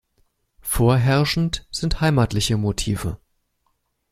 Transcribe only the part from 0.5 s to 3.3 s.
Vorherrschend sind heimatliche Motive.